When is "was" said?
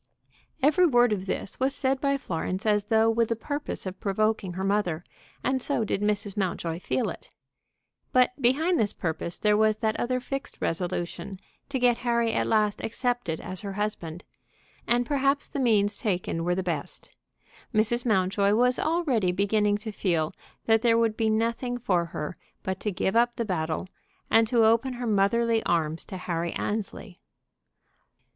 1.59-1.75, 9.55-9.77, 18.55-18.79